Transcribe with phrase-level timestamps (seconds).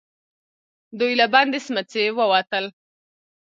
[0.97, 2.65] دوئ له بندې سمڅې ووتل.